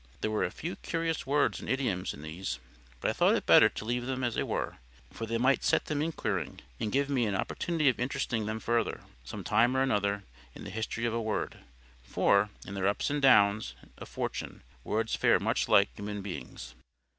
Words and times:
There 0.21 0.31
were 0.31 0.43
a 0.43 0.49
few 0.49 0.77
curious 0.77 1.27
words 1.27 1.59
and 1.59 1.69
idioms 1.69 2.11
in 2.11 2.23
these, 2.23 2.57
but 2.99 3.11
I 3.11 3.13
thought 3.13 3.35
it 3.35 3.45
better 3.45 3.69
to 3.69 3.85
leave 3.85 4.07
them 4.07 4.23
as 4.23 4.33
they 4.33 4.41
were; 4.41 4.77
for 5.11 5.27
they 5.27 5.37
might 5.37 5.63
set 5.63 5.85
them 5.85 6.01
inquiring, 6.01 6.61
and 6.79 6.91
give 6.91 7.07
me 7.07 7.27
an 7.27 7.35
opportunity 7.35 7.87
of 7.87 7.99
interesting 7.99 8.47
them 8.47 8.59
further, 8.59 9.01
some 9.23 9.43
time 9.43 9.77
or 9.77 9.91
other, 9.93 10.23
in 10.55 10.63
the 10.63 10.71
history 10.71 11.05
of 11.05 11.13
a 11.13 11.21
word; 11.21 11.59
for, 12.01 12.49
in 12.65 12.73
their 12.73 12.87
ups 12.87 13.11
and 13.11 13.21
downs 13.21 13.75
of 13.99 14.09
fortune, 14.09 14.63
words 14.83 15.13
fare 15.15 15.37
very 15.37 15.45
much 15.45 15.69
like 15.69 15.95
human 15.95 16.23
beings. 16.23 16.73